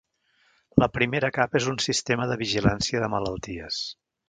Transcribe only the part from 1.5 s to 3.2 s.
és un sistema de vigilància de